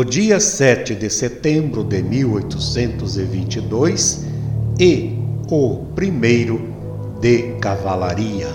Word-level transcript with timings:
o 0.00 0.04
dia 0.04 0.40
7 0.40 0.94
de 0.94 1.10
setembro 1.10 1.84
de 1.84 2.02
1822 2.02 4.24
e 4.78 5.18
o 5.50 5.84
primeiro 5.94 6.70
de 7.20 7.56
cavalaria. 7.60 8.48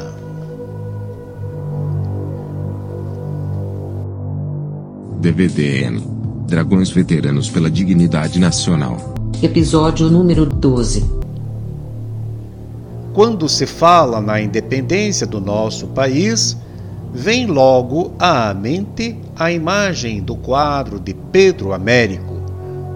DVDN 5.19 6.01
Dragões 6.47 6.89
Veteranos 6.89 7.47
pela 7.47 7.69
Dignidade 7.69 8.39
Nacional. 8.39 9.13
Episódio 9.43 10.09
número 10.09 10.47
12. 10.47 11.05
Quando 13.13 13.47
se 13.47 13.67
fala 13.67 14.19
na 14.19 14.41
independência 14.41 15.27
do 15.27 15.39
nosso 15.39 15.85
país, 15.89 16.57
vem 17.15 17.45
logo 17.45 18.11
à 18.19 18.53
mente 18.53 19.17
a 19.37 19.49
imagem 19.49 20.21
do 20.21 20.35
quadro 20.35 20.99
de 20.99 21.13
Pedro 21.13 21.71
Américo, 21.71 22.35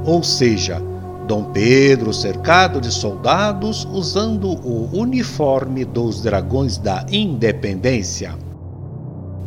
ou 0.05 0.21
seja, 0.21 0.81
Dom 1.25 1.45
Pedro 1.45 2.13
cercado 2.13 2.81
de 2.81 2.91
soldados 2.91 3.87
usando 3.89 4.49
o 4.67 4.89
uniforme 4.91 5.85
dos 5.85 6.21
dragões 6.21 6.77
da 6.77 7.05
independência. 7.09 8.35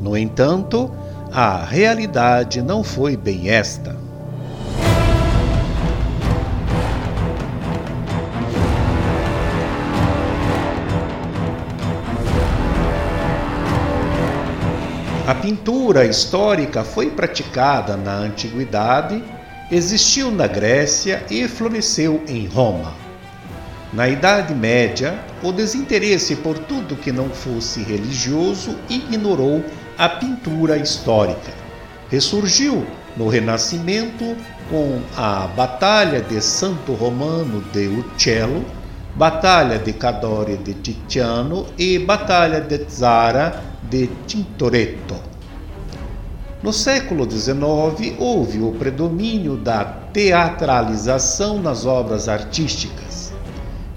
No 0.00 0.16
entanto, 0.16 0.90
a 1.30 1.62
realidade 1.64 2.62
não 2.62 2.82
foi 2.82 3.14
bem 3.14 3.50
esta. 3.50 3.94
A 15.32 15.34
pintura 15.34 16.04
histórica 16.04 16.84
foi 16.84 17.08
praticada 17.08 17.96
na 17.96 18.16
antiguidade, 18.16 19.24
existiu 19.70 20.30
na 20.30 20.46
Grécia 20.46 21.24
e 21.30 21.48
floresceu 21.48 22.22
em 22.28 22.46
Roma. 22.46 22.92
Na 23.94 24.06
Idade 24.06 24.54
Média, 24.54 25.18
o 25.42 25.50
desinteresse 25.50 26.36
por 26.36 26.58
tudo 26.58 26.96
que 26.96 27.10
não 27.10 27.30
fosse 27.30 27.82
religioso 27.82 28.76
ignorou 28.90 29.64
a 29.96 30.06
pintura 30.06 30.76
histórica. 30.76 31.50
Ressurgiu 32.10 32.86
no 33.16 33.26
Renascimento 33.26 34.36
com 34.68 35.00
a 35.16 35.46
Batalha 35.46 36.20
de 36.20 36.42
Santo 36.42 36.92
Romano 36.92 37.64
de 37.72 37.88
Uccello, 37.88 38.66
Batalha 39.14 39.78
de 39.78 39.94
Cadore 39.94 40.58
de 40.58 40.74
Titiano 40.74 41.68
e 41.78 41.98
Batalha 41.98 42.60
de 42.60 42.84
Zara 42.90 43.71
de 43.88 44.08
Tintoretto. 44.26 45.32
No 46.62 46.72
século 46.72 47.28
XIX, 47.28 48.14
houve 48.18 48.60
o 48.60 48.72
predomínio 48.72 49.56
da 49.56 49.84
teatralização 49.84 51.60
nas 51.60 51.84
obras 51.84 52.28
artísticas. 52.28 53.32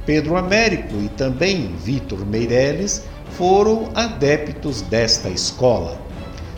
Pedro 0.03 0.35
Américo 0.35 0.95
e 0.95 1.07
também 1.09 1.75
Vitor 1.77 2.25
Meirelles 2.25 3.03
foram 3.31 3.91
adeptos 3.93 4.81
desta 4.81 5.29
escola. 5.29 6.01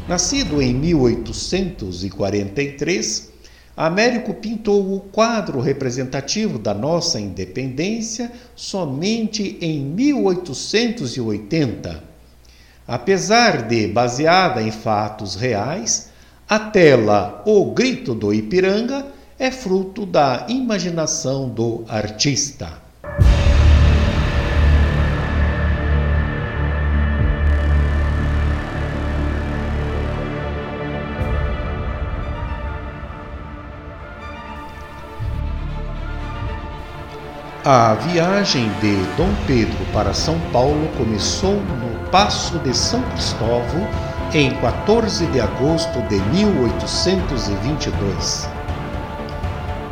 Nascido 0.08 0.62
em 0.62 0.74
1843, 0.74 3.34
Américo 3.76 4.34
pintou 4.34 4.96
o 4.96 5.02
quadro 5.02 5.60
representativo 5.60 6.58
da 6.58 6.74
nossa 6.74 7.20
independência 7.20 8.32
somente 8.56 9.58
em 9.60 9.82
1880 9.82 12.07
Apesar 12.88 13.64
de 13.64 13.86
baseada 13.88 14.62
em 14.62 14.72
fatos 14.72 15.36
reais, 15.36 16.10
a 16.48 16.58
tela 16.58 17.42
O 17.46 17.66
Grito 17.72 18.16
do 18.16 18.34
Ipiranga 18.34 19.06
é 19.38 19.52
fruto 19.52 20.06
da 20.06 20.46
imaginação 20.48 21.50
do 21.50 21.84
artista. 21.90 22.88
A 37.66 37.96
viagem 37.96 38.70
de 38.80 38.96
Dom 39.18 39.28
Pedro 39.46 39.78
para 39.92 40.14
São 40.14 40.40
Paulo 40.54 40.88
começou 40.98 41.56
no 41.56 41.97
Passo 42.12 42.60
de 42.60 42.76
São 42.76 43.02
Cristóvão 43.12 43.88
em 44.34 44.52
14 44.62 45.26
de 45.28 45.40
agosto 45.42 46.02
de 46.08 46.16
1822. 46.34 48.50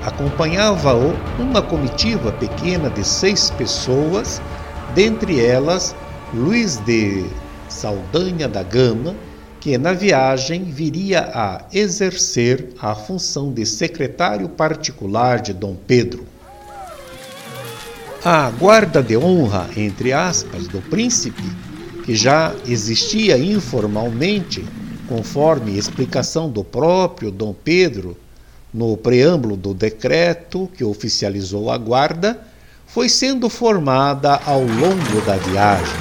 Acompanhava-o 0.05 1.13
uma 1.37 1.61
comitiva 1.61 2.31
pequena 2.31 2.89
de 2.89 3.03
seis 3.03 3.49
pessoas, 3.49 4.41
dentre 4.93 5.43
elas 5.43 5.93
Luiz 6.33 6.77
de 6.77 7.25
Saldanha 7.67 8.47
da 8.47 8.63
Gama, 8.63 9.13
que 9.59 9.77
na 9.77 9.91
viagem 9.93 10.63
viria 10.63 11.29
a 11.33 11.63
exercer 11.73 12.69
a 12.79 12.95
função 12.95 13.51
de 13.51 13.65
secretário 13.65 14.47
particular 14.47 15.41
de 15.41 15.51
Dom 15.53 15.75
Pedro. 15.87 16.25
A 18.23 18.49
guarda 18.51 19.03
de 19.03 19.17
honra, 19.17 19.67
entre 19.75 20.13
aspas, 20.13 20.65
do 20.67 20.79
príncipe, 20.81 21.43
que 22.05 22.15
já 22.15 22.53
existia 22.67 23.37
informalmente, 23.37 24.63
conforme 25.09 25.77
explicação 25.77 26.49
do 26.49 26.63
próprio 26.63 27.29
Dom 27.31 27.53
Pedro 27.53 28.15
no 28.71 28.95
preâmbulo 28.95 29.57
do 29.57 29.73
decreto 29.73 30.69
que 30.75 30.83
oficializou 30.83 31.71
a 31.71 31.77
guarda, 31.77 32.39
foi 32.85 33.09
sendo 33.09 33.49
formada 33.49 34.39
ao 34.45 34.61
longo 34.61 35.21
da 35.25 35.37
viagem. 35.37 35.95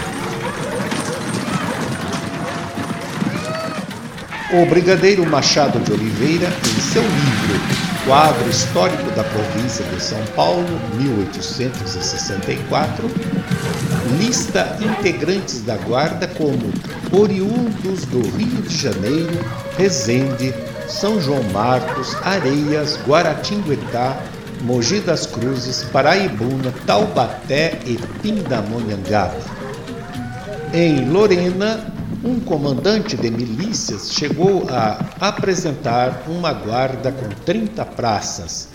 O 4.53 4.67
brigadeiro 4.67 5.25
Machado 5.27 5.81
de 5.81 5.91
Oliveira, 5.91 6.49
em 6.49 6.81
seu 6.81 7.03
livro 7.03 7.59
Quadro 8.07 8.51
Histórico 8.51 9.11
da 9.13 9.25
Província 9.25 9.83
de 9.87 10.03
São 10.03 10.23
Paulo, 10.37 10.69
1864, 11.01 13.11
lista 14.19 14.79
integrantes 14.81 15.63
da 15.63 15.77
Guarda 15.77 16.27
como 16.29 16.73
oriundos 17.13 18.05
do 18.07 18.21
Rio 18.37 18.63
de 18.63 18.77
Janeiro, 18.77 19.39
Resende, 19.77 20.55
São 20.89 21.21
João 21.21 21.43
Marcos, 21.53 22.15
Areias, 22.23 22.99
Guaratinguetá, 23.07 24.21
Mogi 24.63 25.01
das 25.01 25.27
Cruzes, 25.27 25.83
Paraibuna, 25.85 26.73
Taubaté 26.87 27.79
e 27.85 27.99
Pindamonhangaba. 28.23 29.39
Em 30.73 31.09
Lorena, 31.09 31.93
um 32.25 32.41
comandante 32.41 33.17
de 33.17 33.31
milícias 33.31 34.11
chegou 34.11 34.67
a 34.71 35.05
apresentar 35.21 36.25
uma 36.27 36.53
guarda 36.53 37.13
com 37.13 37.29
30 37.45 37.85
praças, 37.85 38.69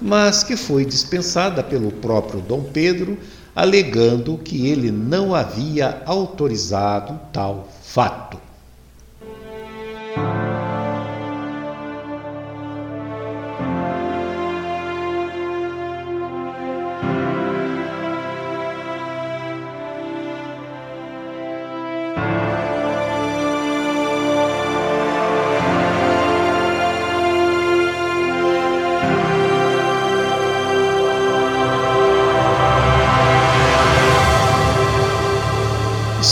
mas 0.00 0.42
que 0.42 0.56
foi 0.56 0.84
dispensada 0.84 1.62
pelo 1.62 1.92
próprio 1.92 2.40
Dom 2.40 2.62
Pedro, 2.62 3.18
alegando 3.54 4.38
que 4.38 4.66
ele 4.66 4.90
não 4.90 5.34
havia 5.34 6.02
autorizado 6.06 7.20
tal 7.32 7.68
fato. 7.82 8.38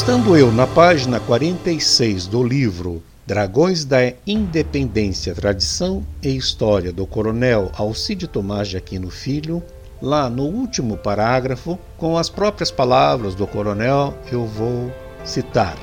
Estando 0.02 0.36
eu 0.36 0.50
na 0.50 0.66
página 0.66 1.20
46 1.20 2.26
do 2.26 2.42
livro 2.42 3.00
Dragões 3.24 3.84
da 3.84 4.12
Independência, 4.26 5.32
Tradição 5.32 6.04
e 6.20 6.36
História 6.36 6.92
do 6.92 7.06
Coronel 7.06 7.70
Alcide 7.76 8.26
Tomás 8.26 8.66
de 8.66 8.76
Aquino 8.76 9.10
Filho, 9.10 9.62
lá 10.02 10.28
no 10.28 10.42
último 10.42 10.96
parágrafo, 10.96 11.78
com 11.96 12.18
as 12.18 12.28
próprias 12.28 12.68
palavras 12.68 13.36
do 13.36 13.46
coronel, 13.46 14.12
eu 14.32 14.44
vou 14.44 14.92
citar. 15.24 15.76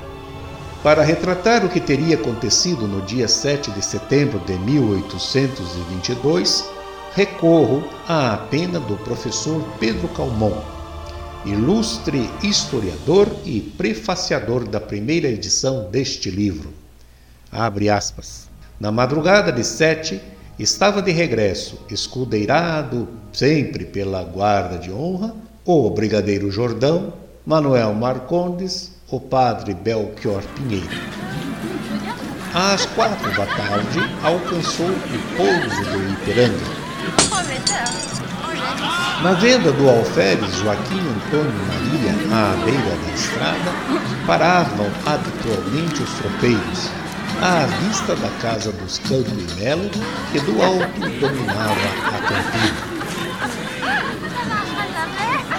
Para 0.84 1.02
retratar 1.02 1.66
o 1.66 1.70
que 1.70 1.80
teria 1.80 2.16
acontecido 2.16 2.90
no 2.90 3.02
dia 3.04 3.30
7 3.30 3.72
de 3.72 3.82
setembro 3.82 4.40
de 4.40 4.60
1822, 4.60 6.70
recorro 7.16 7.86
à 8.06 8.36
pena 8.52 8.82
do 8.82 8.98
professor 8.98 9.64
Pedro 9.80 10.10
Calmon, 10.10 10.62
ilustre 11.46 12.30
historiador 12.44 13.28
e 13.46 13.62
prefaciador 13.62 14.68
da 14.68 14.80
primeira 14.80 15.28
edição 15.28 15.90
deste 15.90 16.30
livro. 16.30 16.74
Abre 17.52 17.90
aspas. 17.90 18.48
Na 18.80 18.92
madrugada 18.92 19.52
de 19.52 19.64
7, 19.64 20.22
estava 20.58 21.02
de 21.02 21.12
regresso, 21.12 21.80
escudeirado 21.90 23.08
sempre 23.32 23.86
pela 23.86 24.24
guarda 24.24 24.78
de 24.78 24.92
honra, 24.92 25.34
o 25.66 25.90
brigadeiro 25.90 26.52
Jordão, 26.52 27.14
Manuel 27.46 27.94
Marcondes, 27.94 28.92
o 29.10 29.20
padre 29.20 29.74
Belchior 29.74 30.44
Pinheiro. 30.56 30.88
Às 32.54 32.86
quatro 32.88 33.30
da 33.36 33.46
tarde, 33.46 34.00
alcançou 34.24 34.88
o 34.88 35.38
pouso 35.38 35.84
do 35.92 36.14
Ipiranga. 36.14 36.66
Na 39.22 39.34
venda 39.34 39.74
do 39.74 39.90
alferes 39.90 40.56
Joaquim 40.60 40.98
Antônio 40.98 41.52
Maria, 41.68 42.14
à 42.32 42.56
beira 42.64 42.96
da 42.96 43.12
estrada, 43.14 43.72
paravam 44.26 44.88
habitualmente 45.06 46.02
os 46.02 46.10
tropeiros, 46.14 46.90
à 47.42 47.66
vista 47.66 48.16
da 48.16 48.30
casa 48.42 48.72
dos 48.72 48.98
Canto 49.00 49.30
e 49.32 49.60
Melo, 49.60 49.90
que 50.32 50.40
do 50.40 50.62
alto 50.62 51.00
dominava 51.20 51.90
a 52.08 52.22
campina. 52.30 52.90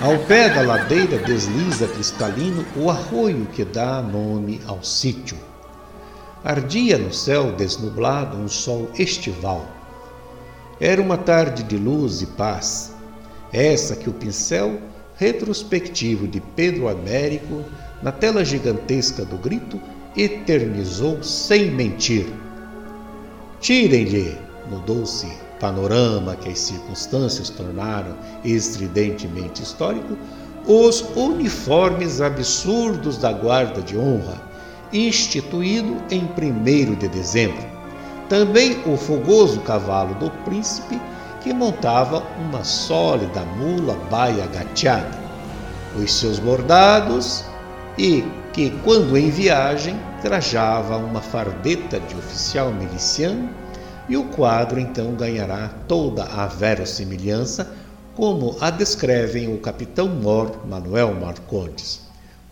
Ao 0.00 0.18
pé 0.20 0.48
da 0.48 0.62
ladeira 0.62 1.18
desliza 1.18 1.86
cristalino 1.86 2.64
o 2.74 2.90
arroio 2.90 3.44
que 3.52 3.62
dá 3.62 4.00
nome 4.00 4.58
ao 4.66 4.82
sítio. 4.82 5.36
Ardia 6.42 6.96
no 6.96 7.12
céu 7.12 7.52
desnublado 7.52 8.38
um 8.38 8.48
sol 8.48 8.90
estival. 8.98 9.66
Era 10.80 11.02
uma 11.02 11.18
tarde 11.18 11.62
de 11.62 11.76
luz 11.76 12.22
e 12.22 12.26
paz, 12.26 12.94
essa 13.52 13.96
que 13.96 14.08
o 14.08 14.12
pincel 14.12 14.78
retrospectivo 15.16 16.26
de 16.26 16.40
Pedro 16.40 16.88
Américo, 16.88 17.62
na 18.02 18.10
tela 18.10 18.44
gigantesca 18.44 19.24
do 19.24 19.36
grito, 19.36 19.78
eternizou 20.16 21.22
sem 21.22 21.70
mentir. 21.70 22.26
Tirem-lhe, 23.60 24.38
no 24.70 24.80
doce 24.80 25.30
panorama 25.60 26.34
que 26.36 26.48
as 26.48 26.58
circunstâncias 26.58 27.50
tornaram 27.50 28.16
estridentemente 28.42 29.62
histórico, 29.62 30.16
os 30.66 31.04
uniformes 31.14 32.20
absurdos 32.20 33.18
da 33.18 33.32
Guarda 33.32 33.82
de 33.82 33.96
Honra, 33.96 34.40
instituído 34.92 35.96
em 36.10 36.22
1 36.24 36.94
de 36.94 37.08
dezembro. 37.08 37.62
Também 38.28 38.78
o 38.86 38.96
fogoso 38.96 39.60
cavalo 39.60 40.14
do 40.14 40.30
príncipe, 40.44 40.98
que 41.40 41.52
montava 41.52 42.22
uma 42.38 42.62
sólida 42.64 43.42
mula 43.44 43.94
baia 44.10 44.46
gateada, 44.46 45.18
os 45.96 46.12
seus 46.12 46.38
bordados 46.38 47.44
e 47.98 48.24
que, 48.52 48.70
quando 48.84 49.16
em 49.16 49.30
viagem, 49.30 49.98
trajava 50.22 50.96
uma 50.96 51.20
fardeta 51.20 51.98
de 52.00 52.14
oficial 52.14 52.72
miliciano 52.72 53.48
e 54.08 54.16
o 54.16 54.24
quadro 54.24 54.78
então 54.80 55.14
ganhará 55.14 55.70
toda 55.86 56.24
a 56.24 56.46
verossimilhança, 56.46 57.72
como 58.14 58.56
a 58.60 58.68
descrevem 58.70 59.54
o 59.54 59.58
capitão 59.58 60.08
Mor 60.08 60.66
Manuel 60.66 61.14
Marcondes, 61.14 62.00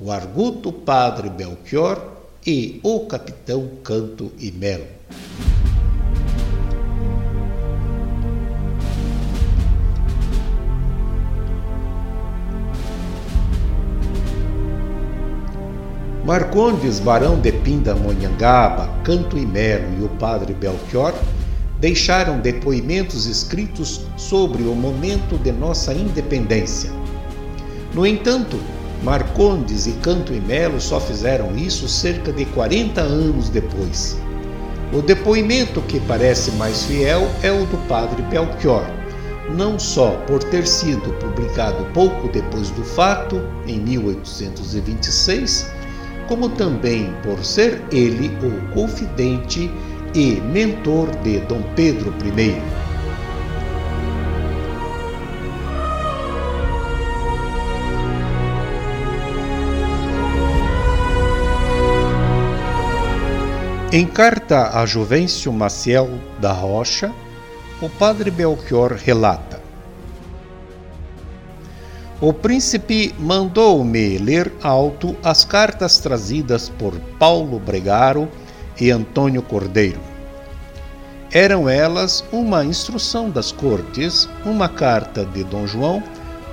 o 0.00 0.10
arguto 0.10 0.72
padre 0.72 1.28
Belchior 1.28 2.00
e 2.46 2.80
o 2.82 3.00
capitão 3.00 3.68
Canto 3.82 4.32
e 4.38 4.50
Melo. 4.52 4.86
Marcondes, 16.28 17.00
barão 17.00 17.40
de 17.40 17.50
Pindamonhangaba, 17.50 18.86
Canto 19.02 19.38
e 19.38 19.46
Melo 19.46 19.86
e 19.98 20.04
o 20.04 20.10
padre 20.10 20.52
Belchior 20.52 21.14
deixaram 21.80 22.38
depoimentos 22.38 23.24
escritos 23.24 24.02
sobre 24.14 24.64
o 24.64 24.74
momento 24.74 25.38
de 25.38 25.50
nossa 25.50 25.94
independência. 25.94 26.90
No 27.94 28.06
entanto, 28.06 28.60
Marcondes 29.02 29.86
e 29.86 29.92
Canto 30.02 30.34
e 30.34 30.38
Melo 30.38 30.78
só 30.82 31.00
fizeram 31.00 31.56
isso 31.56 31.88
cerca 31.88 32.30
de 32.30 32.44
40 32.44 33.00
anos 33.00 33.48
depois. 33.48 34.18
O 34.92 35.00
depoimento 35.00 35.80
que 35.80 35.98
parece 36.00 36.50
mais 36.50 36.84
fiel 36.84 37.26
é 37.42 37.50
o 37.50 37.64
do 37.64 37.78
padre 37.88 38.20
Belchior, 38.24 38.84
não 39.56 39.78
só 39.78 40.10
por 40.26 40.44
ter 40.44 40.66
sido 40.66 41.10
publicado 41.14 41.86
pouco 41.94 42.28
depois 42.28 42.68
do 42.72 42.84
fato, 42.84 43.40
em 43.66 43.80
1826, 43.80 45.77
como 46.28 46.50
também 46.50 47.12
por 47.22 47.42
ser 47.42 47.82
ele 47.90 48.30
o 48.44 48.74
confidente 48.74 49.70
e 50.14 50.40
mentor 50.42 51.10
de 51.22 51.40
Dom 51.40 51.62
Pedro 51.74 52.14
I. 52.22 52.88
Em 63.90 64.06
carta 64.06 64.78
a 64.78 64.84
Juvencio 64.84 65.50
Maciel 65.50 66.10
da 66.38 66.52
Rocha, 66.52 67.10
o 67.80 67.88
padre 67.88 68.30
Belchior 68.30 68.92
relata: 68.92 69.47
O 72.20 72.32
príncipe 72.32 73.14
mandou-me 73.16 74.18
ler 74.18 74.52
alto 74.60 75.14
as 75.22 75.44
cartas 75.44 75.98
trazidas 75.98 76.68
por 76.68 76.98
Paulo 77.16 77.60
Bregaro 77.60 78.28
e 78.80 78.90
Antônio 78.90 79.40
Cordeiro. 79.40 80.00
Eram 81.30 81.68
elas 81.68 82.24
uma 82.32 82.64
instrução 82.64 83.30
das 83.30 83.52
cortes, 83.52 84.28
uma 84.44 84.68
carta 84.68 85.24
de 85.24 85.44
Dom 85.44 85.64
João, 85.64 86.02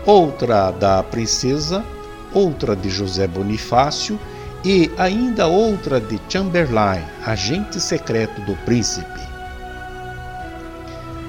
outra 0.05 0.69
da 0.69 1.01
princesa, 1.01 1.83
outra 2.31 2.75
de 2.75 2.91
José 2.91 3.25
Bonifácio 3.25 4.19
e 4.63 4.91
ainda 4.99 5.47
outra 5.47 5.99
de 5.99 6.21
Chamberlain, 6.29 7.01
agente 7.25 7.81
secreto 7.81 8.39
do 8.41 8.55
príncipe. 8.57 9.19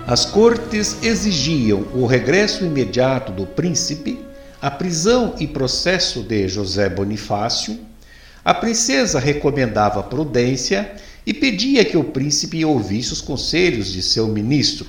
As 0.07 0.27
cortes 0.27 1.03
exigiam 1.03 1.87
o 1.95 2.05
regresso 2.05 2.65
imediato 2.65 3.33
do 3.33 3.47
príncipe, 3.47 4.26
a 4.67 4.71
prisão 4.73 5.37
e 5.39 5.47
processo 5.47 6.25
de 6.25 6.49
José 6.49 6.89
Bonifácio, 6.89 7.79
a 8.45 8.53
princesa 8.53 9.21
recomendava 9.21 10.03
prudência 10.03 10.91
e 11.25 11.33
pedia 11.33 11.85
que 11.85 11.97
o 11.97 12.03
príncipe 12.03 12.65
ouvisse 12.65 13.13
os 13.13 13.21
conselhos 13.21 13.93
de 13.93 14.03
seu 14.03 14.27
ministro. 14.27 14.89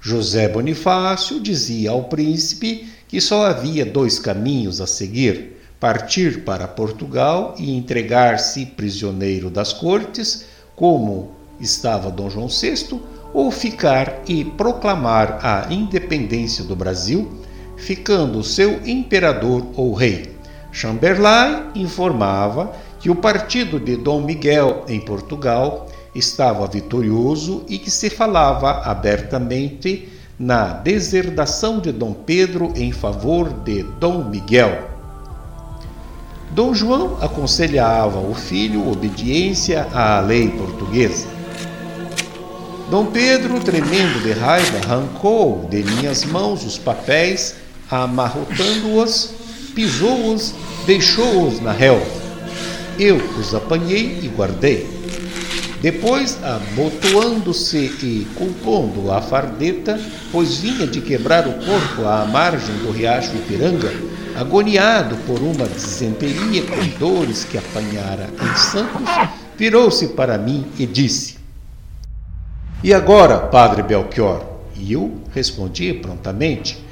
José 0.00 0.48
Bonifácio 0.48 1.38
dizia 1.38 1.92
ao 1.92 2.06
príncipe 2.08 2.88
que 3.06 3.20
só 3.20 3.46
havia 3.46 3.86
dois 3.86 4.18
caminhos 4.18 4.80
a 4.80 4.88
seguir: 4.88 5.56
partir 5.78 6.40
para 6.40 6.66
Portugal 6.66 7.54
e 7.60 7.76
entregar-se 7.76 8.66
prisioneiro 8.66 9.50
das 9.50 9.72
cortes, 9.72 10.46
como 10.74 11.30
estava 11.60 12.10
Dom 12.10 12.28
João 12.28 12.48
VI, 12.48 13.00
ou 13.32 13.52
ficar 13.52 14.24
e 14.26 14.44
proclamar 14.44 15.38
a 15.44 15.72
independência 15.72 16.64
do 16.64 16.74
Brasil, 16.74 17.45
ficando 17.76 18.42
seu 18.42 18.80
imperador 18.86 19.66
ou 19.76 19.92
rei. 19.94 20.34
Chamberlain 20.72 21.70
informava 21.74 22.72
que 23.00 23.10
o 23.10 23.14
partido 23.14 23.78
de 23.78 23.96
Dom 23.96 24.22
Miguel 24.22 24.84
em 24.88 25.00
Portugal 25.00 25.88
estava 26.14 26.66
vitorioso 26.66 27.64
e 27.68 27.78
que 27.78 27.90
se 27.90 28.10
falava 28.10 28.82
abertamente 28.84 30.08
na 30.38 30.72
deserdação 30.72 31.78
de 31.78 31.92
Dom 31.92 32.12
Pedro 32.12 32.72
em 32.76 32.92
favor 32.92 33.50
de 33.50 33.82
Dom 33.82 34.24
Miguel. 34.24 34.90
Dom 36.50 36.74
João 36.74 37.18
aconselhava 37.20 38.18
o 38.18 38.34
filho 38.34 38.90
obediência 38.90 39.86
à 39.92 40.20
lei 40.20 40.48
portuguesa. 40.48 41.26
Dom 42.90 43.06
Pedro, 43.06 43.58
tremendo 43.60 44.22
de 44.22 44.32
raiva, 44.32 44.78
arrancou 44.78 45.66
de 45.68 45.82
minhas 45.82 46.24
mãos 46.24 46.64
os 46.64 46.78
papéis, 46.78 47.56
amarrotando-os, 47.90 49.30
pisou-os, 49.74 50.54
deixou-os 50.86 51.60
na 51.60 51.72
relva. 51.72 52.06
Eu 52.98 53.16
os 53.38 53.54
apanhei 53.54 54.20
e 54.22 54.28
guardei. 54.28 54.96
Depois, 55.80 56.42
abotoando-se 56.42 57.76
e 58.02 58.26
compondo 58.34 59.12
a 59.12 59.20
fardeta, 59.20 60.00
pois 60.32 60.56
vinha 60.56 60.86
de 60.86 61.00
quebrar 61.00 61.46
o 61.46 61.52
corpo 61.52 62.06
à 62.06 62.24
margem 62.24 62.74
do 62.78 62.90
riacho 62.90 63.36
Ipiranga, 63.36 63.92
agoniado 64.34 65.16
por 65.26 65.40
uma 65.40 65.66
disenteria 65.66 66.62
com 66.62 66.98
dores 66.98 67.44
que 67.44 67.58
apanhara 67.58 68.28
em 68.42 68.56
Santos, 68.56 69.08
virou-se 69.56 70.08
para 70.08 70.38
mim 70.38 70.66
e 70.78 70.86
disse: 70.86 71.36
E 72.82 72.92
agora, 72.94 73.38
Padre 73.38 73.82
Belchior? 73.82 74.44
E 74.74 74.94
eu 74.94 75.20
respondi 75.32 75.92
prontamente: 75.92 76.85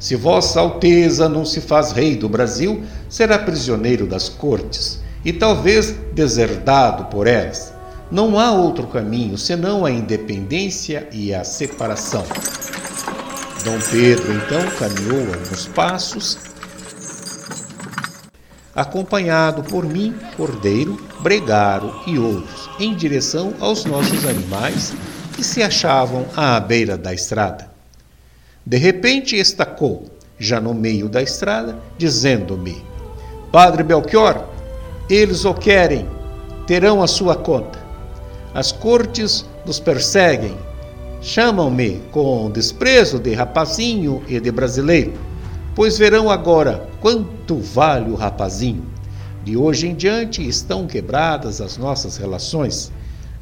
Se 0.00 0.16
Vossa 0.16 0.58
Alteza 0.60 1.28
não 1.28 1.44
se 1.44 1.60
faz 1.60 1.92
rei 1.92 2.16
do 2.16 2.26
Brasil, 2.26 2.82
será 3.06 3.38
prisioneiro 3.38 4.06
das 4.06 4.30
cortes 4.30 4.98
e 5.22 5.30
talvez 5.30 5.94
deserdado 6.14 7.04
por 7.04 7.26
elas. 7.26 7.74
Não 8.10 8.38
há 8.38 8.50
outro 8.50 8.86
caminho 8.86 9.36
senão 9.36 9.84
a 9.84 9.90
independência 9.90 11.06
e 11.12 11.34
a 11.34 11.44
separação. 11.44 12.24
Dom 13.62 13.78
Pedro 13.90 14.32
então 14.32 14.66
caminhou 14.78 15.34
alguns 15.34 15.66
passos, 15.66 16.38
acompanhado 18.74 19.62
por 19.64 19.84
mim, 19.84 20.14
Cordeiro, 20.34 20.98
Bregaro 21.20 21.94
e 22.06 22.18
outros, 22.18 22.70
em 22.80 22.94
direção 22.94 23.52
aos 23.60 23.84
nossos 23.84 24.24
animais 24.24 24.94
que 25.36 25.44
se 25.44 25.62
achavam 25.62 26.24
à 26.34 26.58
beira 26.58 26.96
da 26.96 27.12
estrada. 27.12 27.69
De 28.64 28.76
repente 28.76 29.36
estacou, 29.36 30.04
já 30.38 30.60
no 30.60 30.74
meio 30.74 31.08
da 31.08 31.22
estrada, 31.22 31.78
dizendo-me: 31.96 32.84
Padre 33.50 33.82
Belchior, 33.82 34.44
eles 35.08 35.44
o 35.44 35.54
querem, 35.54 36.06
terão 36.66 37.02
a 37.02 37.06
sua 37.06 37.34
conta. 37.34 37.78
As 38.54 38.70
cortes 38.70 39.46
nos 39.64 39.80
perseguem. 39.80 40.56
Chamam-me 41.22 42.00
com 42.10 42.50
desprezo 42.50 43.18
de 43.18 43.34
rapazinho 43.34 44.22
e 44.26 44.40
de 44.40 44.50
brasileiro, 44.50 45.12
pois 45.74 45.98
verão 45.98 46.30
agora 46.30 46.88
quanto 47.00 47.58
vale 47.58 48.10
o 48.10 48.14
rapazinho. 48.14 48.84
De 49.44 49.56
hoje 49.56 49.88
em 49.88 49.94
diante 49.94 50.46
estão 50.46 50.86
quebradas 50.86 51.60
as 51.60 51.76
nossas 51.76 52.16
relações. 52.16 52.92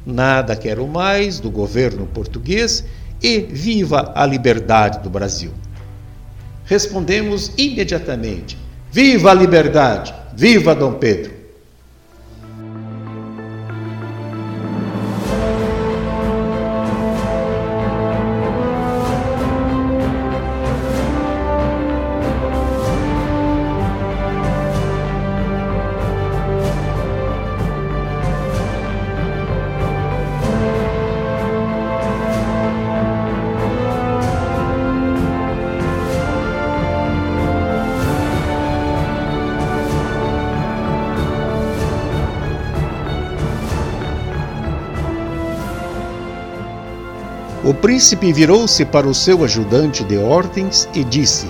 Nada 0.05 0.55
quero 0.55 0.87
mais 0.87 1.39
do 1.39 1.51
governo 1.51 2.07
português 2.07 2.83
e 3.21 3.39
viva 3.39 4.11
a 4.15 4.25
liberdade 4.25 4.99
do 4.99 5.09
Brasil. 5.09 5.51
Respondemos 6.65 7.51
imediatamente: 7.57 8.57
Viva 8.91 9.31
a 9.31 9.33
liberdade! 9.33 10.13
Viva 10.35 10.75
Dom 10.75 10.93
Pedro! 10.93 11.38
Príncipe 47.89 48.31
virou-se 48.31 48.85
para 48.85 49.07
o 49.07 49.15
seu 49.15 49.43
ajudante 49.43 50.03
de 50.03 50.15
ordens 50.15 50.87
e 50.93 51.03
disse: 51.03 51.47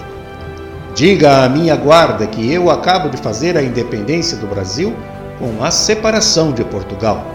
Diga 0.95 1.43
à 1.43 1.49
minha 1.49 1.75
guarda 1.75 2.25
que 2.25 2.49
eu 2.49 2.71
acabo 2.71 3.09
de 3.09 3.17
fazer 3.17 3.57
a 3.57 3.61
independência 3.61 4.37
do 4.37 4.47
Brasil 4.47 4.95
com 5.37 5.61
a 5.61 5.69
separação 5.69 6.53
de 6.53 6.63
Portugal. 6.63 7.27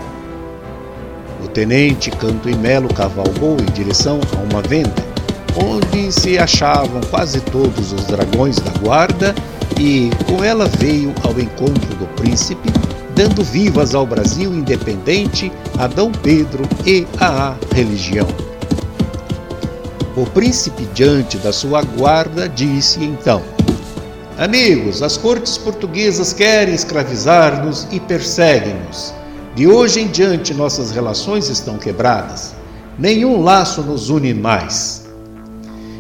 O 1.45 1.49
tenente 1.49 2.11
Canto 2.13 2.49
e 2.49 2.57
Melo 2.57 2.89
cavalgou 2.95 3.59
em 3.61 3.71
direção 3.75 4.21
a 4.39 4.51
uma 4.51 4.63
venda, 4.63 5.05
onde 5.55 6.11
se 6.11 6.39
achavam 6.39 7.03
quase 7.11 7.43
todos 7.43 7.93
os 7.93 8.07
dragões 8.07 8.59
da 8.59 8.71
guarda, 8.81 9.35
e 9.79 10.09
com 10.27 10.43
ela 10.43 10.65
veio 10.79 11.13
ao 11.23 11.39
encontro 11.39 11.95
do 11.97 12.07
príncipe, 12.17 12.71
dando 13.15 13.45
vivas 13.45 13.95
ao 13.95 14.07
Brasil 14.07 14.51
independente, 14.51 15.53
a 15.79 15.87
Dom 15.87 16.11
Pedro 16.11 16.67
e 16.87 17.07
à 17.21 17.55
religião. 17.75 18.54
O 20.17 20.25
príncipe, 20.25 20.87
diante 20.95 21.39
da 21.39 21.53
sua 21.53 21.83
guarda, 21.83 22.49
disse 22.49 23.03
então: 23.03 23.43
Amigos, 24.39 25.03
as 25.03 25.17
cortes 25.17 25.59
portuguesas 25.59 26.33
querem 26.33 26.73
escravizar-nos 26.73 27.89
e 27.91 27.99
perseguem-nos. 27.99 29.13
De 29.57 29.67
hoje 29.67 30.01
em 30.01 30.07
diante 30.07 30.55
nossas 30.55 30.93
relações 30.93 31.49
estão 31.49 31.79
quebradas. 31.79 32.55
Nenhum 32.97 33.43
laço 33.43 33.83
nos 33.83 34.09
une 34.09 34.33
mais. 34.33 35.05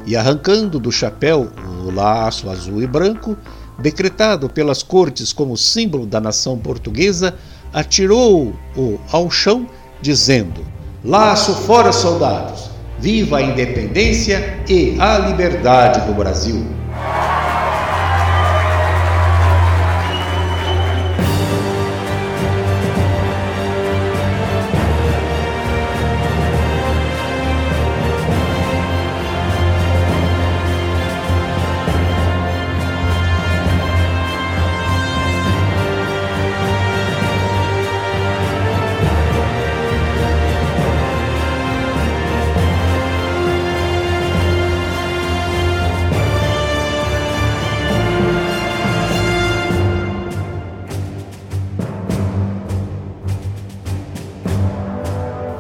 E 0.06 0.16
arrancando 0.16 0.78
do 0.78 0.92
chapéu 0.92 1.50
o 1.84 1.90
laço 1.90 2.48
azul 2.48 2.80
e 2.82 2.86
branco, 2.86 3.36
decretado 3.80 4.48
pelas 4.48 4.80
cortes 4.84 5.32
como 5.32 5.56
símbolo 5.56 6.06
da 6.06 6.20
nação 6.20 6.56
portuguesa, 6.56 7.34
atirou-o 7.72 9.00
ao 9.10 9.28
chão, 9.28 9.66
dizendo: 10.00 10.64
Laço 11.04 11.52
fora, 11.52 11.92
soldados! 11.92 12.73
Viva 13.04 13.36
a 13.36 13.42
independência 13.42 14.60
e 14.66 14.96
a 14.98 15.18
liberdade 15.18 16.06
do 16.06 16.14
Brasil! 16.14 16.83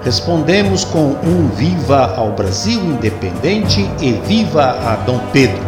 Respondemos 0.04 0.84
com 0.84 1.12
um 1.26 1.48
Viva 1.48 2.14
ao 2.14 2.32
Brasil 2.32 2.78
independente 2.78 3.80
e 4.02 4.12
Viva 4.12 4.62
a 4.62 4.96
Dom 4.96 5.18
Pedro. 5.32 5.62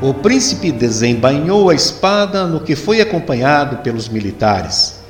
O 0.00 0.14
príncipe 0.14 0.72
desembainhou 0.72 1.68
a 1.68 1.74
espada 1.74 2.46
no 2.46 2.60
que 2.60 2.74
foi 2.74 3.02
acompanhado 3.02 3.82
pelos 3.82 4.08
militares. 4.08 5.00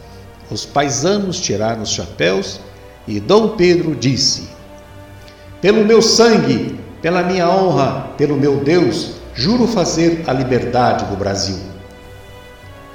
Os 0.51 0.67
paisanos 0.67 1.41
tiraram 1.41 1.83
os 1.83 1.91
chapéus 1.91 2.61
e 3.07 3.21
Dom 3.21 3.51
Pedro 3.51 3.95
disse: 3.95 4.49
Pelo 5.61 5.85
meu 5.85 6.03
sangue, 6.03 6.77
pela 7.01 7.23
minha 7.23 7.49
honra, 7.49 8.09
pelo 8.19 8.37
meu 8.37 8.57
Deus, 8.57 9.13
juro 9.33 9.69
fazer 9.69 10.25
a 10.27 10.33
liberdade 10.33 11.05
do 11.05 11.17
Brasil. 11.17 11.70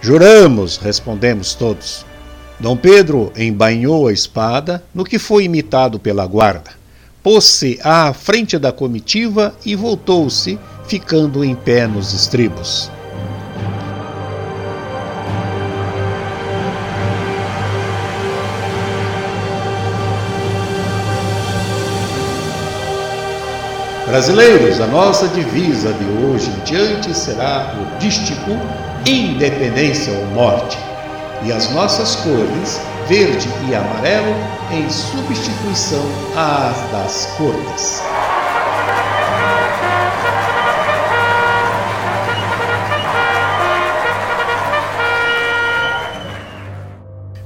Juramos, 0.05 0.77
respondemos 0.77 1.55
todos. 1.55 2.05
Dom 2.59 2.77
Pedro 2.77 3.33
embainhou 3.35 4.07
a 4.07 4.13
espada, 4.13 4.83
no 4.93 5.03
que 5.03 5.17
foi 5.17 5.45
imitado 5.45 5.97
pela 5.97 6.27
guarda. 6.27 6.69
Pôs-se 7.24 7.79
à 7.83 8.13
frente 8.13 8.59
da 8.59 8.71
comitiva 8.71 9.55
e 9.65 9.75
voltou-se, 9.75 10.59
ficando 10.88 11.43
em 11.43 11.55
pé 11.55 11.88
nos 11.88 12.13
estribos. 12.13 12.91
Brasileiros, 24.05 24.79
a 24.79 24.85
nossa 24.85 25.27
divisa 25.29 25.91
de 25.93 26.05
hoje 26.24 26.51
em 26.51 26.59
diante 26.63 27.12
será 27.17 27.75
o 27.75 27.97
dístico 27.97 28.51
independência 29.05 30.12
ou 30.13 30.25
morte, 30.27 30.77
e 31.43 31.51
as 31.51 31.71
nossas 31.71 32.15
cores, 32.17 32.81
verde 33.07 33.47
e 33.69 33.75
amarelo, 33.75 34.35
em 34.71 34.89
substituição 34.89 36.03
às 36.35 36.91
das 36.91 37.25
cortes. 37.38 38.01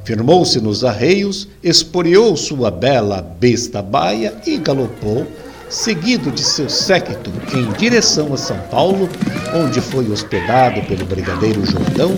Firmou-se 0.06 0.60
nos 0.60 0.84
arreios, 0.84 1.48
esporeou 1.62 2.36
sua 2.36 2.72
bela 2.72 3.22
besta 3.22 3.82
baia 3.82 4.34
e 4.44 4.58
galopou 4.58 5.28
seguido 5.70 6.32
de 6.32 6.44
seu 6.44 6.68
séquito 6.70 7.32
em 7.54 7.72
direção 7.74 8.34
a 8.34 8.38
São 8.38 8.58
Paulo, 8.72 9.10
onde 9.54 9.80
foi 9.80 10.10
hospedado 10.10 10.82
pelo 10.84 11.06
brigadeiro 11.06 11.66
Jordão, 11.66 12.16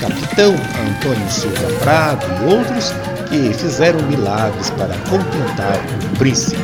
capitão 0.00 0.52
Antônio 0.52 1.30
Silva 1.30 1.78
Prado 1.80 2.26
e 2.26 2.54
outros 2.54 2.92
que 3.28 3.54
fizeram 3.54 4.00
milagres 4.02 4.70
para 4.70 4.94
contentar 5.08 5.80
o 6.12 6.18
príncipe. 6.18 6.58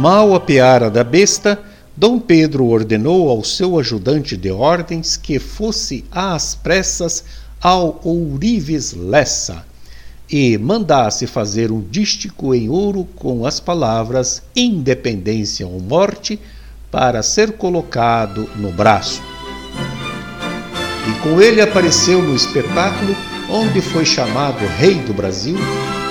Mal 0.00 0.34
apeara 0.34 0.88
da 0.88 1.04
besta, 1.04 1.60
Dom 1.94 2.18
Pedro 2.18 2.64
ordenou 2.64 3.28
ao 3.28 3.44
seu 3.44 3.78
ajudante 3.78 4.34
de 4.34 4.50
ordens 4.50 5.14
que 5.14 5.38
fosse 5.38 6.06
às 6.10 6.54
pressas 6.54 7.22
ao 7.60 8.00
ourives 8.02 8.94
Lessa 8.94 9.62
e 10.26 10.56
mandasse 10.56 11.26
fazer 11.26 11.70
um 11.70 11.82
dístico 11.82 12.54
em 12.54 12.70
ouro 12.70 13.06
com 13.14 13.44
as 13.44 13.60
palavras 13.60 14.42
independência 14.56 15.66
ou 15.66 15.78
morte 15.78 16.40
para 16.90 17.22
ser 17.22 17.58
colocado 17.58 18.48
no 18.56 18.72
braço. 18.72 19.20
E 21.10 21.20
com 21.20 21.42
ele 21.42 21.60
apareceu 21.60 22.22
no 22.22 22.34
espetáculo 22.34 23.14
onde 23.50 23.82
foi 23.82 24.06
chamado 24.06 24.66
Rei 24.78 24.94
do 24.94 25.12
Brasil 25.12 25.58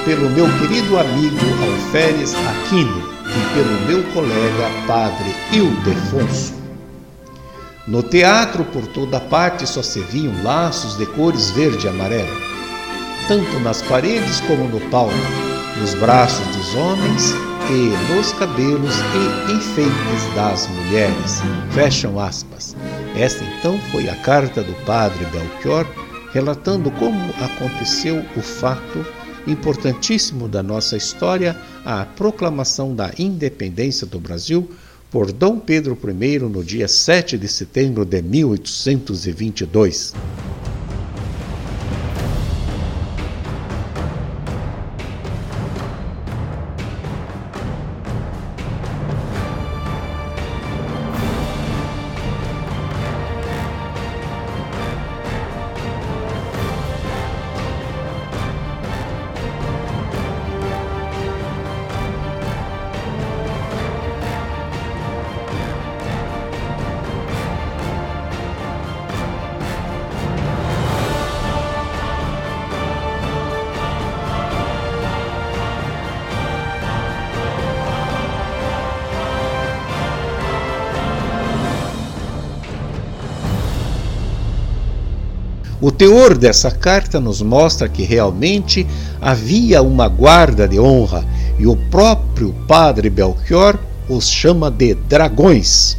pelo 0.06 0.30
meu 0.30 0.46
querido 0.60 0.96
amigo 0.96 1.40
Alferes 1.64 2.36
Aquino 2.36 3.19
e 3.40 3.54
pelo 3.54 3.82
meu 3.88 4.04
colega 4.14 4.70
Padre 4.86 5.34
Ildefonso. 5.54 6.54
No 7.88 8.04
teatro, 8.04 8.66
por 8.66 8.86
toda 8.88 9.20
parte, 9.20 9.66
só 9.66 9.82
se 9.82 10.02
viam 10.02 10.44
laços 10.44 10.98
de 10.98 11.06
cores 11.06 11.50
verde 11.52 11.88
e 11.88 11.90
amarelo, 11.90 12.38
tanto 13.28 13.60
nas 13.62 13.82
paredes 13.82 14.42
como 14.42 14.68
no 14.68 14.80
palco, 14.92 15.14
nos 15.80 15.94
braços 15.96 16.46
dos 16.56 16.76
homens 16.76 17.34
e 17.70 18.14
nos 18.14 18.34
cabelos 18.34 18.96
e 18.98 19.52
enfeites 19.54 20.36
das 20.36 20.68
mulheres. 20.68 21.42
Fecham 21.72 22.20
aspas. 22.20 22.76
Esta 23.16 23.44
então 23.44 23.80
foi 23.92 24.10
a 24.10 24.16
carta 24.18 24.62
do 24.62 24.74
padre 24.86 25.26
Belchior 25.28 25.88
relatando 26.32 26.92
como 26.92 27.34
aconteceu 27.44 28.24
o 28.36 28.42
fato 28.42 29.06
importantíssimo 29.48 30.48
da 30.48 30.62
nossa 30.64 30.96
história, 30.98 31.56
a 31.86 32.06
proclamação 32.06 32.96
da 32.96 33.12
independência 33.18 34.06
do 34.06 34.20
Brasil 34.20 34.70
por 35.12 35.32
Dom 35.32 35.60
Pedro 35.60 35.98
I 36.04 36.40
no 36.40 36.64
dia 36.64 36.88
7 36.88 37.38
de 37.38 37.48
setembro 37.48 38.06
de 38.06 38.22
1822. 38.22 40.14
O 85.82 85.92
teor 85.92 86.38
dessa 86.38 86.70
carta 86.70 87.22
nos 87.22 87.42
mostra 87.42 87.88
que 87.88 88.04
realmente 88.04 88.86
havia 89.22 89.82
uma 89.82 90.10
guarda 90.10 90.68
de 90.68 90.78
honra 90.78 91.26
e 91.58 91.66
o 91.66 91.78
próprio 91.90 92.54
padre 92.68 93.10
Belchior 93.10 93.80
os 94.10 94.28
chama 94.28 94.70
de 94.70 94.94
dragões. 94.94 95.98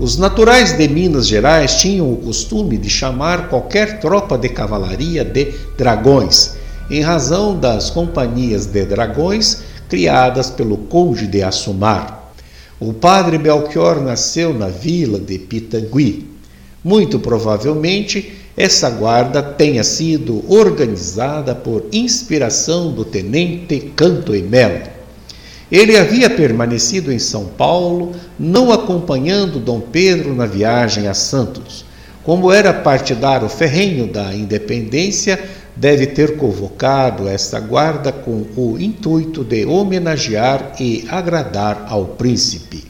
Os 0.00 0.16
naturais 0.16 0.76
de 0.76 0.88
Minas 0.88 1.28
Gerais 1.28 1.74
tinham 1.76 2.12
o 2.12 2.16
costume 2.16 2.76
de 2.76 2.90
chamar 2.90 3.48
qualquer 3.48 4.00
tropa 4.00 4.36
de 4.36 4.48
cavalaria 4.48 5.24
de 5.24 5.52
dragões, 5.78 6.56
em 6.90 7.02
razão 7.02 7.56
das 7.56 7.88
companhias 7.88 8.66
de 8.66 8.84
dragões 8.84 9.62
criadas 9.88 10.50
pelo 10.50 10.76
conde 10.76 11.28
de 11.28 11.40
Assumar. 11.42 12.32
O 12.80 12.92
padre 12.92 13.38
Belchior 13.38 14.00
nasceu 14.00 14.52
na 14.52 14.68
vila 14.68 15.20
de 15.20 15.38
Pitangui. 15.38 16.26
Muito 16.82 17.20
provavelmente 17.20 18.39
essa 18.60 18.90
guarda 18.90 19.42
tenha 19.42 19.82
sido 19.82 20.44
organizada 20.46 21.54
por 21.54 21.86
inspiração 21.90 22.92
do 22.92 23.06
tenente 23.06 23.90
Canto 23.96 24.36
e 24.36 24.42
Melo. 24.42 24.82
Ele 25.72 25.96
havia 25.96 26.28
permanecido 26.28 27.10
em 27.10 27.18
São 27.18 27.46
Paulo, 27.46 28.12
não 28.38 28.70
acompanhando 28.70 29.58
Dom 29.58 29.80
Pedro 29.80 30.34
na 30.34 30.44
viagem 30.44 31.08
a 31.08 31.14
Santos. 31.14 31.86
Como 32.22 32.52
era 32.52 32.70
partidário 32.70 33.48
ferrenho 33.48 34.06
da 34.06 34.34
independência, 34.34 35.42
deve 35.74 36.08
ter 36.08 36.36
convocado 36.36 37.26
esta 37.26 37.58
guarda 37.58 38.12
com 38.12 38.44
o 38.54 38.76
intuito 38.78 39.42
de 39.42 39.64
homenagear 39.64 40.74
e 40.78 41.06
agradar 41.08 41.86
ao 41.88 42.04
príncipe. 42.04 42.89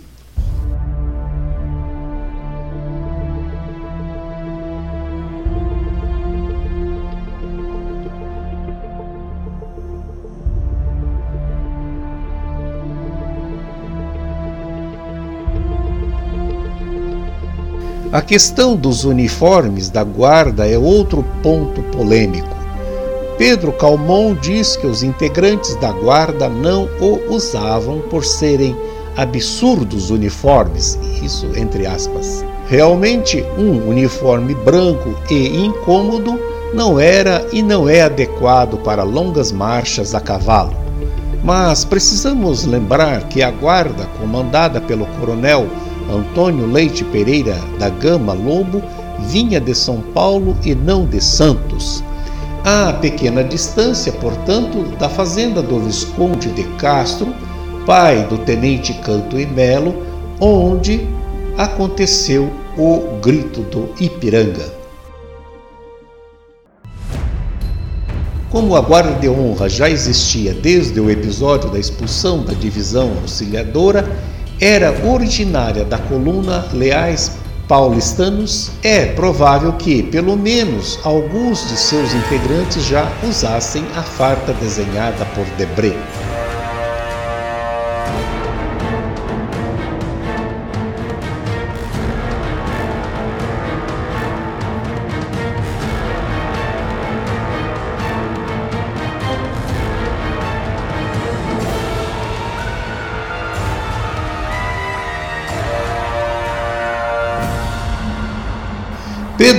A 18.12 18.20
questão 18.20 18.74
dos 18.74 19.04
uniformes 19.04 19.88
da 19.88 20.02
guarda 20.02 20.66
é 20.66 20.76
outro 20.76 21.24
ponto 21.44 21.80
polêmico. 21.96 22.56
Pedro 23.38 23.70
Calmon 23.70 24.34
diz 24.34 24.76
que 24.76 24.84
os 24.84 25.04
integrantes 25.04 25.76
da 25.76 25.92
guarda 25.92 26.48
não 26.48 26.88
o 27.00 27.32
usavam 27.32 28.00
por 28.10 28.24
serem 28.24 28.76
absurdos 29.16 30.10
uniformes, 30.10 30.98
isso 31.22 31.46
entre 31.54 31.86
aspas. 31.86 32.44
Realmente, 32.66 33.44
um 33.56 33.88
uniforme 33.88 34.56
branco 34.56 35.14
e 35.30 35.64
incômodo 35.64 36.36
não 36.74 36.98
era 36.98 37.46
e 37.52 37.62
não 37.62 37.88
é 37.88 38.02
adequado 38.02 38.76
para 38.78 39.04
longas 39.04 39.52
marchas 39.52 40.16
a 40.16 40.20
cavalo. 40.20 40.74
Mas 41.44 41.84
precisamos 41.84 42.64
lembrar 42.64 43.28
que 43.28 43.40
a 43.40 43.52
guarda, 43.52 44.04
comandada 44.18 44.80
pelo 44.80 45.06
coronel 45.20 45.68
Antônio 46.10 46.66
Leite 46.66 47.04
Pereira 47.04 47.56
da 47.78 47.88
Gama 47.88 48.32
Lobo 48.32 48.82
vinha 49.28 49.60
de 49.60 49.74
São 49.74 50.00
Paulo 50.14 50.56
e 50.64 50.74
não 50.74 51.06
de 51.06 51.20
Santos. 51.20 52.02
A 52.64 52.92
pequena 52.92 53.42
distância, 53.42 54.12
portanto, 54.12 54.84
da 54.98 55.08
fazenda 55.08 55.62
do 55.62 55.80
Visconde 55.80 56.50
de 56.50 56.64
Castro, 56.76 57.34
pai 57.86 58.26
do 58.28 58.38
tenente 58.38 58.92
Canto 58.94 59.38
e 59.38 59.46
Melo, 59.46 59.94
onde 60.40 61.06
aconteceu 61.56 62.50
o 62.76 63.18
grito 63.20 63.62
do 63.62 63.90
Ipiranga. 63.98 64.80
Como 68.50 68.74
a 68.74 68.80
guarda 68.80 69.14
de 69.20 69.28
honra 69.28 69.68
já 69.68 69.88
existia 69.88 70.52
desde 70.52 70.98
o 71.00 71.08
episódio 71.08 71.70
da 71.70 71.78
expulsão 71.78 72.42
da 72.42 72.52
divisão 72.52 73.12
auxiliadora, 73.22 74.10
era 74.60 74.94
originária 75.06 75.84
da 75.84 75.96
coluna 75.96 76.66
Leais 76.72 77.32
Paulistanos, 77.66 78.72
é 78.82 79.06
provável 79.06 79.72
que, 79.74 80.02
pelo 80.02 80.36
menos, 80.36 80.98
alguns 81.04 81.68
de 81.68 81.76
seus 81.76 82.12
integrantes 82.12 82.84
já 82.84 83.08
usassem 83.22 83.84
a 83.94 84.02
farta 84.02 84.52
desenhada 84.52 85.24
por 85.34 85.46
Debré. 85.56 85.96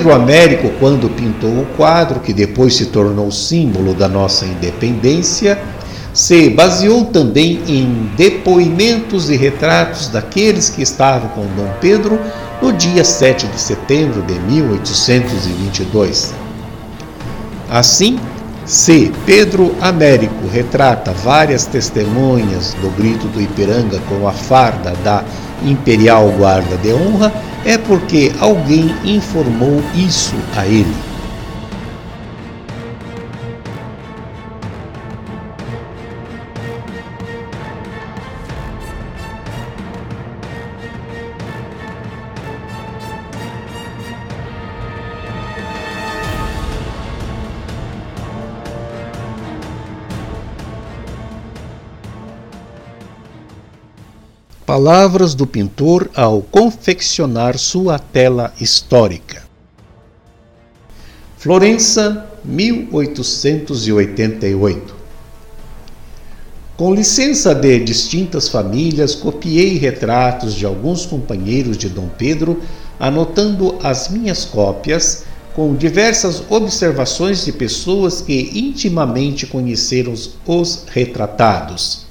Pedro 0.01 0.15
Américo, 0.15 0.71
quando 0.79 1.07
pintou 1.11 1.61
o 1.61 1.67
quadro, 1.77 2.21
que 2.21 2.33
depois 2.33 2.73
se 2.73 2.87
tornou 2.87 3.29
símbolo 3.29 3.93
da 3.93 4.07
nossa 4.09 4.47
independência, 4.47 5.61
se 6.11 6.49
baseou 6.49 7.05
também 7.05 7.61
em 7.67 8.09
depoimentos 8.17 9.29
e 9.29 9.37
retratos 9.37 10.07
daqueles 10.07 10.71
que 10.71 10.81
estavam 10.81 11.29
com 11.29 11.41
Dom 11.55 11.71
Pedro 11.79 12.19
no 12.59 12.73
dia 12.73 13.03
7 13.03 13.45
de 13.45 13.61
setembro 13.61 14.23
de 14.23 14.33
1822. 14.39 16.33
Assim, 17.69 18.17
Se 18.65 19.11
Pedro 19.23 19.75
Américo 19.81 20.47
retrata 20.51 21.11
várias 21.11 21.67
testemunhas 21.67 22.73
do 22.81 22.89
grito 22.97 23.27
do 23.27 23.39
Ipiranga 23.39 23.99
com 24.09 24.27
a 24.27 24.31
farda 24.31 24.93
da 25.03 25.23
Imperial 25.63 26.27
Guarda 26.31 26.75
de 26.77 26.91
Honra, 26.91 27.31
é 27.65 27.77
porque 27.77 28.31
alguém 28.39 28.93
informou 29.03 29.81
isso 29.95 30.35
a 30.55 30.65
ele. 30.65 31.10
Palavras 54.71 55.35
do 55.35 55.45
pintor 55.45 56.09
ao 56.15 56.41
confeccionar 56.41 57.57
sua 57.57 57.99
tela 57.99 58.53
histórica. 58.57 59.43
Florença, 61.37 62.25
1888. 62.45 64.95
Com 66.77 66.95
licença 66.95 67.53
de 67.53 67.81
distintas 67.81 68.47
famílias, 68.47 69.13
copiei 69.13 69.77
retratos 69.77 70.55
de 70.55 70.65
alguns 70.65 71.05
companheiros 71.05 71.77
de 71.77 71.89
Dom 71.89 72.07
Pedro, 72.17 72.61
anotando 72.97 73.77
as 73.83 74.07
minhas 74.07 74.45
cópias 74.45 75.25
com 75.53 75.75
diversas 75.75 76.41
observações 76.49 77.43
de 77.43 77.51
pessoas 77.51 78.21
que 78.21 78.57
intimamente 78.57 79.45
conheceram 79.45 80.13
os 80.13 80.85
retratados. 80.87 82.09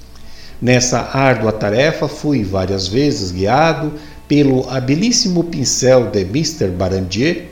Nessa 0.61 1.09
árdua 1.16 1.53
tarefa 1.53 2.07
fui 2.07 2.44
várias 2.44 2.87
vezes 2.87 3.31
guiado 3.31 3.94
pelo 4.29 4.68
habilíssimo 4.68 5.44
pincel 5.44 6.11
de 6.11 6.20
Mr. 6.20 6.68
Barandier, 6.68 7.46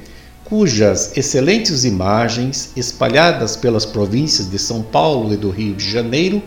cujas 0.45 1.17
excelentes 1.17 1.85
imagens, 1.85 2.71
espalhadas 2.77 3.57
pelas 3.57 3.87
províncias 3.87 4.51
de 4.51 4.59
São 4.59 4.83
Paulo 4.83 5.33
e 5.33 5.37
do 5.37 5.49
Rio 5.49 5.75
de 5.75 5.91
Janeiro, 5.91 6.43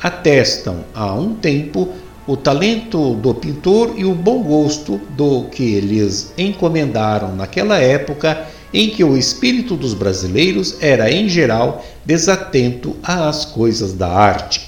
atestam 0.00 0.84
há 0.94 1.12
um 1.12 1.34
tempo 1.34 1.88
o 2.28 2.36
talento 2.36 3.14
do 3.14 3.34
pintor 3.34 3.94
e 3.96 4.04
o 4.04 4.14
bom 4.14 4.42
gosto 4.42 5.00
do 5.16 5.44
que 5.44 5.80
lhes 5.80 6.32
encomendaram 6.38 7.34
naquela 7.34 7.78
época 7.78 8.46
em 8.72 8.90
que 8.90 9.02
o 9.02 9.16
espírito 9.16 9.74
dos 9.74 9.94
brasileiros 9.94 10.76
era, 10.80 11.10
em 11.10 11.28
geral, 11.28 11.84
desatento 12.04 12.94
às 13.02 13.44
coisas 13.44 13.94
da 13.94 14.08
arte. 14.08 14.67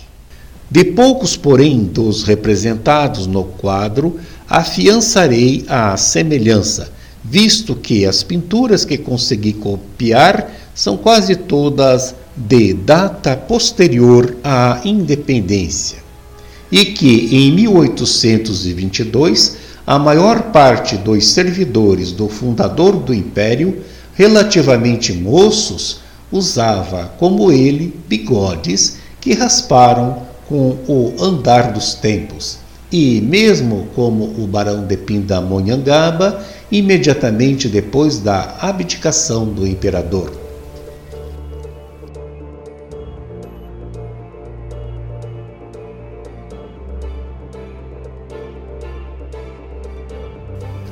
De 0.70 0.84
poucos, 0.84 1.36
porém, 1.36 1.82
dos 1.82 2.22
representados 2.22 3.26
no 3.26 3.42
quadro, 3.42 4.20
afiançarei 4.48 5.64
a 5.68 5.96
semelhança, 5.96 6.92
visto 7.24 7.74
que 7.74 8.06
as 8.06 8.22
pinturas 8.22 8.84
que 8.84 8.96
consegui 8.96 9.52
copiar 9.52 10.48
são 10.72 10.96
quase 10.96 11.34
todas 11.34 12.14
de 12.36 12.72
data 12.72 13.36
posterior 13.36 14.36
à 14.44 14.80
independência, 14.84 15.98
e 16.70 16.84
que 16.84 17.28
em 17.32 17.50
1822 17.50 19.56
a 19.84 19.98
maior 19.98 20.52
parte 20.52 20.96
dos 20.96 21.26
servidores 21.26 22.12
do 22.12 22.28
fundador 22.28 22.94
do 22.94 23.12
império, 23.12 23.82
relativamente 24.14 25.12
moços, 25.12 25.98
usava, 26.30 27.12
como 27.18 27.50
ele, 27.50 27.92
bigodes 28.08 28.98
que 29.20 29.34
rasparam 29.34 30.29
com 30.50 30.76
o 30.88 31.14
andar 31.20 31.72
dos 31.72 31.94
tempos. 31.94 32.58
E, 32.90 33.20
mesmo 33.20 33.86
como 33.94 34.24
o 34.24 34.48
barão 34.48 34.84
de 34.84 34.96
Pindamonhangaba, 34.96 36.42
imediatamente 36.72 37.68
depois 37.68 38.18
da 38.18 38.56
abdicação 38.60 39.46
do 39.46 39.64
imperador. 39.64 40.32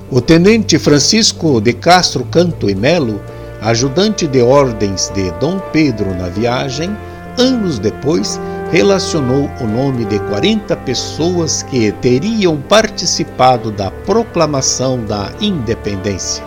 O 0.08 0.20
tenente 0.20 0.78
Francisco 0.78 1.60
de 1.60 1.72
Castro 1.72 2.24
Canto 2.24 2.70
e 2.70 2.76
Melo, 2.76 3.20
ajudante 3.60 4.26
de 4.28 4.40
ordens 4.40 5.10
de 5.14 5.32
Dom 5.32 5.58
Pedro 5.72 6.14
na 6.14 6.28
viagem, 6.28 6.96
anos 7.36 7.78
depois 7.78 8.40
relacionou 8.70 9.50
o 9.60 9.66
nome 9.66 10.04
de 10.04 10.18
40 10.18 10.76
pessoas 10.78 11.62
que 11.62 11.90
teriam 11.90 12.60
participado 12.60 13.70
da 13.70 13.90
proclamação 13.90 15.02
da 15.04 15.32
independência. 15.40 16.44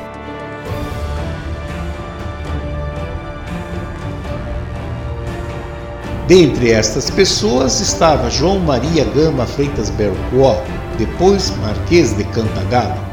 Dentre 6.28 6.72
estas 6.72 7.10
pessoas 7.10 7.82
estava 7.82 8.30
João 8.30 8.60
Maria 8.60 9.04
Gama 9.04 9.46
Freitas 9.46 9.90
Bercoó, 9.90 10.62
depois 10.98 11.50
Marquês 11.58 12.16
de 12.16 12.24
Cantagalo. 12.26 13.12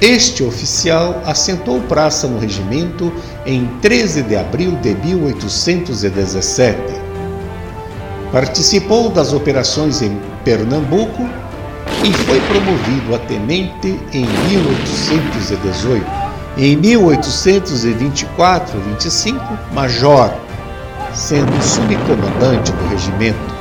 Este 0.00 0.42
oficial 0.42 1.22
assentou 1.24 1.80
praça 1.82 2.26
no 2.26 2.38
regimento 2.38 3.10
em 3.46 3.66
13 3.80 4.24
de 4.24 4.36
abril 4.36 4.72
de 4.82 4.94
1817 4.96 7.03
Participou 8.34 9.08
das 9.10 9.32
operações 9.32 10.02
em 10.02 10.20
Pernambuco 10.44 11.22
e 12.02 12.12
foi 12.12 12.40
promovido 12.40 13.14
a 13.14 13.18
tenente 13.20 13.96
em 14.12 14.26
1818. 14.48 16.04
Em 16.58 16.76
1824-25, 16.76 19.40
major, 19.72 20.34
sendo 21.12 21.62
subcomandante 21.62 22.72
do 22.72 22.88
regimento. 22.88 23.54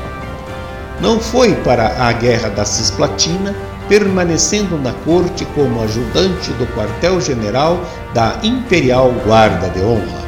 Não 1.00 1.20
foi 1.20 1.54
para 1.58 2.08
a 2.08 2.12
Guerra 2.12 2.50
da 2.50 2.66
Cisplatina, 2.66 3.56
permanecendo 3.88 4.80
na 4.80 4.94
corte 5.06 5.46
como 5.54 5.84
ajudante 5.84 6.52
do 6.54 6.66
quartel-general 6.74 7.80
da 8.16 8.40
Imperial 8.42 9.12
Guarda 9.24 9.70
de 9.70 9.82
Honra. 9.82 10.23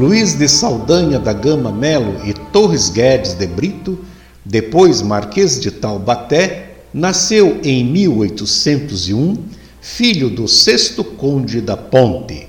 Luiz 0.00 0.32
de 0.32 0.48
Saldanha 0.48 1.18
da 1.18 1.34
Gama 1.34 1.70
Melo 1.70 2.26
e 2.26 2.32
Torres 2.32 2.88
Guedes 2.88 3.34
de 3.34 3.46
Brito, 3.46 3.98
depois 4.42 5.02
Marquês 5.02 5.60
de 5.60 5.70
Taubaté, 5.70 6.70
nasceu 6.94 7.60
em 7.62 7.84
1801, 7.84 9.36
filho 9.78 10.30
do 10.30 10.48
sexto 10.48 11.04
conde 11.04 11.60
da 11.60 11.76
Ponte. 11.76 12.48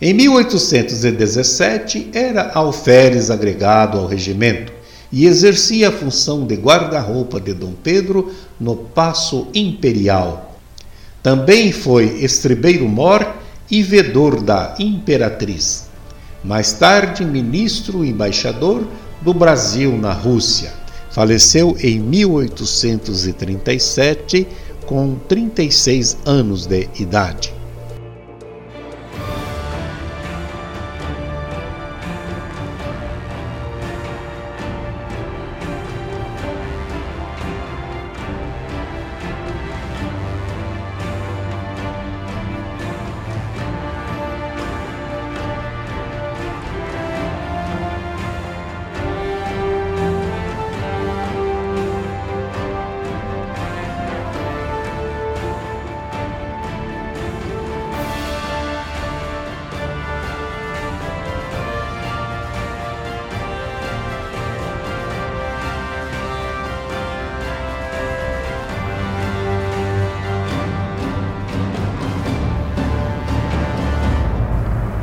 Em 0.00 0.14
1817 0.14 2.10
era 2.12 2.52
alferes 2.54 3.28
agregado 3.28 3.98
ao 3.98 4.06
regimento 4.06 4.72
e 5.10 5.26
exercia 5.26 5.88
a 5.88 5.92
função 5.92 6.46
de 6.46 6.54
guarda-roupa 6.54 7.40
de 7.40 7.54
Dom 7.54 7.72
Pedro 7.82 8.32
no 8.60 8.76
Paço 8.76 9.48
Imperial. 9.52 10.56
Também 11.24 11.72
foi 11.72 12.22
estribeiro-mor 12.22 13.34
e 13.68 13.82
vedor 13.82 14.40
da 14.40 14.76
Imperatriz 14.78 15.87
mais 16.42 16.72
tarde 16.72 17.24
ministro 17.24 18.04
e 18.04 18.10
embaixador 18.10 18.84
do 19.20 19.32
Brasil 19.34 19.96
na 19.96 20.12
Rússia. 20.12 20.72
Faleceu 21.10 21.76
em 21.80 21.98
1837 21.98 24.46
com 24.86 25.16
36 25.28 26.18
anos 26.24 26.66
de 26.66 26.88
idade. 26.98 27.57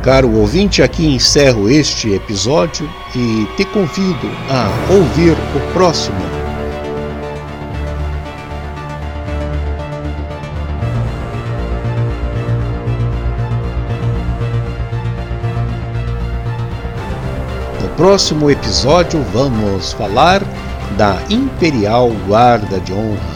Caro 0.06 0.32
ouvinte, 0.36 0.84
aqui 0.84 1.08
encerro 1.16 1.68
este 1.68 2.14
episódio 2.14 2.88
e 3.16 3.48
te 3.58 3.66
convido 3.66 4.30
a 4.52 4.94
ouvir 4.94 5.32
o 5.32 5.74
próximo. 5.74 6.16
No 17.82 17.90
próximo 17.98 18.52
episódio 18.52 19.24
vamos 19.34 19.94
falar 19.94 20.44
da 21.00 21.18
Imperial 21.32 22.12
Guarda 22.28 22.80
de 22.80 22.94
Honra. 22.94 23.35